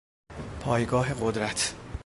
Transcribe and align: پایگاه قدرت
پایگاه 0.59 1.13
قدرت 1.13 1.75